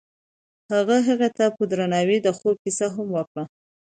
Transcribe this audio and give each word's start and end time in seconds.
هغه 0.73 0.97
هغې 1.07 1.29
ته 1.37 1.45
په 1.55 1.63
درناوي 1.71 2.17
د 2.21 2.27
خوب 2.37 2.55
کیسه 2.63 2.87
هم 2.95 3.07
وکړه. 3.17 3.43